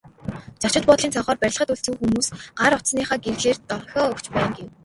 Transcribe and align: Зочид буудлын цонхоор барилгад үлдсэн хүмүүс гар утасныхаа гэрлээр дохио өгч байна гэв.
Зочид 0.61 0.83
буудлын 0.87 1.13
цонхоор 1.13 1.37
барилгад 1.41 1.71
үлдсэн 1.73 1.95
хүмүүс 1.97 2.27
гар 2.59 2.73
утасныхаа 2.77 3.17
гэрлээр 3.23 3.57
дохио 3.69 4.03
өгч 4.11 4.25
байна 4.33 4.51
гэв. 4.55 4.67